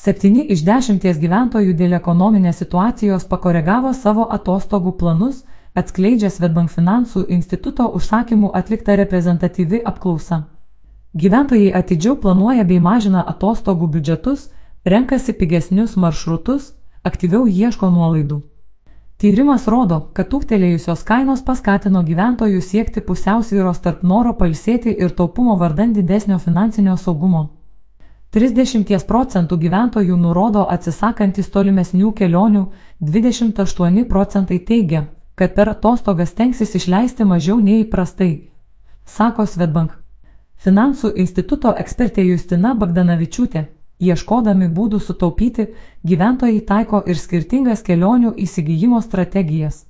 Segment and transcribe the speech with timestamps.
[0.00, 5.42] Septyni iš dešimties gyventojų dėl ekonominės situacijos pakoregavo savo atostogų planus,
[5.76, 10.38] atskleidžia Svetbank finansų instituto užsakymų atlikta reprezentatyvi apklausa.
[11.12, 14.48] Gyventojai atidžiau planuoja bei mažina atostogų biudžetus,
[14.88, 16.72] renkasi pigesnius maršrutus,
[17.04, 18.40] aktyviau ieško nuolaidų.
[19.20, 25.92] Tyrimas rodo, kad tūktelėjusios kainos paskatino gyventojų siekti pusiausvyros tarp noro palsėti ir taupumo vardan
[25.92, 27.59] didesnio finansinio saugumo.
[28.34, 32.66] 30 procentų gyventojų nurodo atsisakantis tolimesnių kelionių,
[33.00, 38.50] 28 procentai teigia, kad per atostogas tenksis išleisti mažiau nei įprastai,
[39.04, 39.98] sako Svetbank.
[40.60, 43.66] Finansų instituto ekspertė Justina Bagdanavičiūtė
[44.00, 45.66] Ieškodami būdų sutaupyti,
[46.08, 49.84] gyventojai taiko ir skirtingas kelionių įsigijimo strategijas.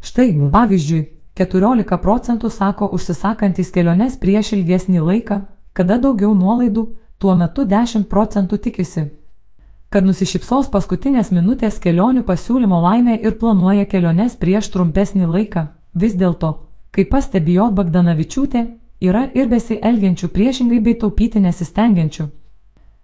[0.00, 1.02] Štai, pavyzdžiui,
[1.36, 5.42] 14 procentų sako užsisakantis keliones prieš ilgesnį laiką,
[5.76, 6.86] kada daugiau nuolaidų,
[7.18, 9.04] tuo metu 10 procentų tikisi,
[9.94, 15.68] kad nusišypsos paskutinės minutės kelionių pasiūlymo laimė ir planuoja keliones prieš trumpesnį laiką.
[15.94, 16.50] Vis dėlto,
[16.90, 18.64] kaip pastebėjo Bagdanavičiūtė,
[19.00, 22.26] yra ir besielgiančių priešingai bei taupyti nesistengiančių.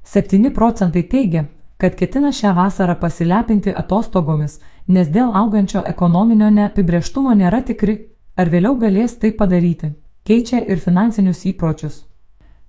[0.03, 1.47] 7 procentai teigia,
[1.79, 7.97] kad ketina šią vasarą pasilepinti atostogomis, nes dėl augančio ekonominio neapibrieštumo nėra tikri,
[8.37, 9.95] ar vėliau galės tai padaryti.
[10.27, 12.09] Keičia ir finansinius įpročius.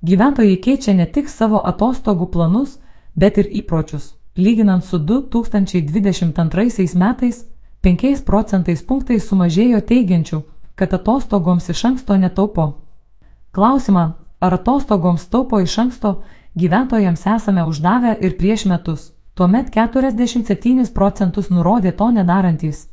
[0.02, 2.80] Gyventojai keičia ne tik savo atostogų planus,
[3.16, 4.16] bet ir įpročius.
[4.36, 7.46] Lyginant su 2022 metais,
[7.82, 10.42] 5 procentais punktais sumažėjo teigiančių,
[10.76, 12.66] kad atostogoms iš anksto netaupo.
[13.52, 14.06] Klausimą,
[14.40, 16.24] ar atostogoms taupo iš anksto,
[16.58, 22.88] gyventojams esame uždavę ir prieš metus, tuomet 47 procentus nurodė to nedarantys.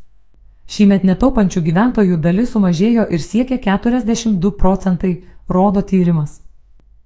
[0.69, 6.48] Šįmet netaupančių gyventojų dalis sumažėjo ir siekia 42 procentai, rodo tyrimas.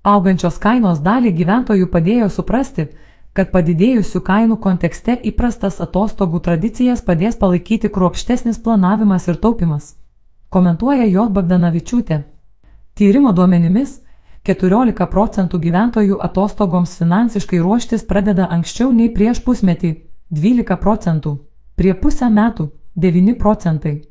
[0.03, 2.89] Augančios kainos dalį gyventojų padėjo suprasti,
[3.33, 9.95] kad padidėjusių kainų kontekste įprastas atostogų tradicijas padės palaikyti kruopštesnis planavimas ir taupimas.
[10.51, 11.29] Komentuoja J.
[11.37, 12.19] Bagdanavičiūtė.
[12.99, 14.01] Tyrimo duomenimis
[14.45, 19.93] 14 procentų gyventojų atostogoms finansiškai ruoštis pradeda anksčiau nei prieš pusmetį-
[20.43, 21.39] 12 procentų,
[21.77, 22.71] prie pusę metų-
[23.07, 24.03] 9 procentai.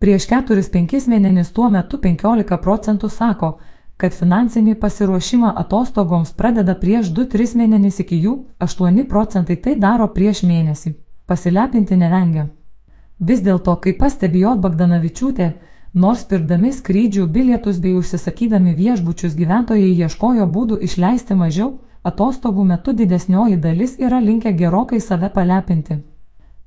[0.00, 3.58] Prieš 4-5 mėnesius tuo metu 15 procentų sako,
[4.00, 8.36] kad finansinį pasiruošimą atostogoms pradeda prieš 2-3 mėnesius iki jų,
[8.68, 10.94] 8 procentai tai daro prieš mėnesį.
[11.26, 12.48] Pasilepinti nevengia.
[13.20, 15.50] Vis dėlto, kaip pastebėjo Bagdanavičiūtė,
[15.92, 23.56] Nors pirkdami skrydžių bilietus bei užsisakydami viešbučius gyventojai ieškojo būdų išleisti mažiau, atostogų metu didesnioji
[23.58, 25.96] dalis yra linkę gerokai save palepinti.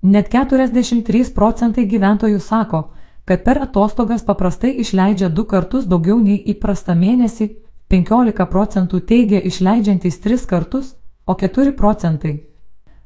[0.04, 2.90] Net 43 procentai gyventojų sako,
[3.26, 7.50] kad per atostogas paprastai išleidžia du kartus daugiau nei įprasta mėnesį,
[7.90, 10.96] 15 procentų teigia išleidžiantys 3 kartus,
[11.26, 12.40] o 4 procentai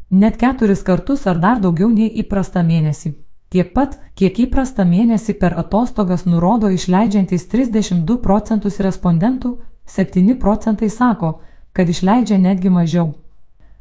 [0.09, 3.13] net 4 kartus ar dar daugiau nei įprasta mėnesį.
[3.49, 11.39] Tiek pat, kiek įprasta mėnesį per atostogas nurodo išleidžiantys 32 procentus respondentų, 7 procentai sako,
[11.73, 13.13] kad išleidžia netgi mažiau.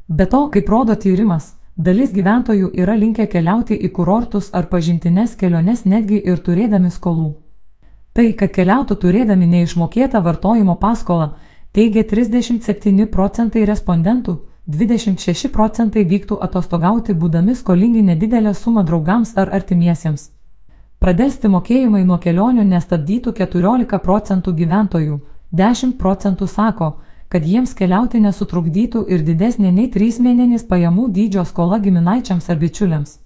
[0.08, 5.84] Be to, kaip rodo tyrimas, dalis gyventojų yra linkę keliauti į kurortus ar pažintinės keliones
[5.84, 7.34] netgi ir turėdami skolų.
[8.16, 11.34] Tai, kad keliautų turėdami neišmokėtą vartojimo paskolą,
[11.76, 20.30] teigia 37 procentai respondentų, 26 procentai vyktų atostogauti būdami skolingi nedidelę sumą draugams ar artimiesiems.
[20.98, 25.20] Pradėsti mokėjimai nuo kelionių nestabdytų 14 procentų gyventojų,
[25.52, 26.88] 10 procentų sako,
[27.28, 33.18] kad jiems keliauti nesutrukdytų ir didesnė nei 3 mėnesiais pajamų dydžio skola giminaičiams ar bičiuliams.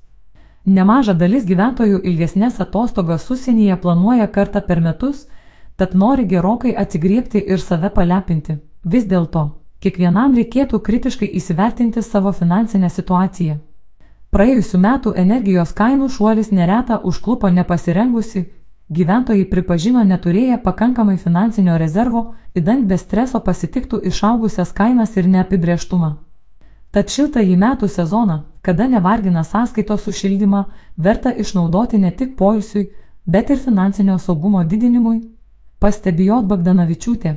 [0.66, 5.26] Nemaža dalis gyventojų ilgesnės atostogas užsienyje planuoja kartą per metus,
[5.76, 8.58] tad nori gerokai atsigriepti ir save palepinti.
[8.84, 9.46] Vis dėlto,
[9.80, 13.56] kiekvienam reikėtų kritiškai įsivertinti savo finansinę situaciją.
[14.30, 18.44] Praėjusiu metu energijos kainų šuolis neretą užklupo nepasirengusi,
[18.90, 22.22] gyventojai pripažino neturėję pakankamai finansinio rezervo,
[22.54, 26.14] įdant be streso pasitiktų išaugusias kainas ir neapibrieštumą.
[26.90, 30.64] Tad šiltąjį metų sezoną, kada nevargina sąskaitos už šildymą,
[30.98, 32.88] verta išnaudoti ne tik poilsiui,
[33.26, 35.20] bet ir finansinio saugumo didinimui,
[35.78, 37.36] pastebėjo Bagdanavičiūtė.